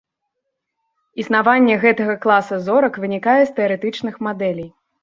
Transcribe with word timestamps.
Існаванне 1.25 1.75
гэтага 1.85 2.17
класа 2.27 2.61
зорак 2.69 2.93
вынікае 3.05 3.39
з 3.45 3.51
тэарэтычных 3.61 4.21
мадэлей. 4.31 4.69